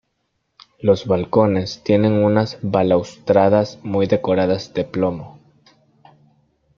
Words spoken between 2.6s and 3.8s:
balaustradas